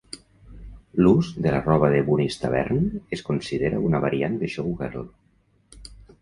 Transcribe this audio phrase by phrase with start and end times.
[1.01, 2.87] L'ús de la roba de Bunny's Tavern
[3.19, 5.07] es considera una variant de Showgirl.